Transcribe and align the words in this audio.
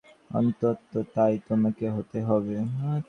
অন্তত 0.31 0.93
তাই 1.15 1.33
তোমাকে 1.47 1.85
হতে 1.89 2.19
হবে। 2.21 2.55